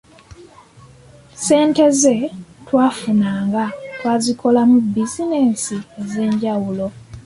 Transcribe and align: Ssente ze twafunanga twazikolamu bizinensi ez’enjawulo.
Ssente 1.33 1.85
ze 2.01 2.15
twafunanga 2.65 3.63
twazikolamu 3.97 4.75
bizinensi 4.93 5.77
ez’enjawulo. 6.01 6.87